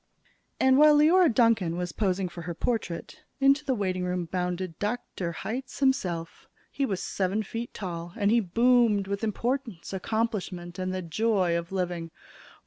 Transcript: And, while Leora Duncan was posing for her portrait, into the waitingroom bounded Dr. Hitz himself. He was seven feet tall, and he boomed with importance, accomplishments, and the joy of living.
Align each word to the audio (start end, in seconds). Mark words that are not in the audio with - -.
And, 0.59 0.79
while 0.79 0.95
Leora 0.95 1.31
Duncan 1.31 1.77
was 1.77 1.91
posing 1.91 2.27
for 2.27 2.41
her 2.41 2.55
portrait, 2.55 3.21
into 3.39 3.63
the 3.63 3.75
waitingroom 3.75 4.31
bounded 4.31 4.79
Dr. 4.79 5.31
Hitz 5.31 5.79
himself. 5.79 6.47
He 6.71 6.87
was 6.87 7.03
seven 7.03 7.43
feet 7.43 7.71
tall, 7.71 8.11
and 8.15 8.31
he 8.31 8.39
boomed 8.39 9.05
with 9.05 9.23
importance, 9.23 9.93
accomplishments, 9.93 10.79
and 10.79 10.91
the 10.91 11.03
joy 11.03 11.55
of 11.55 11.71
living. 11.71 12.09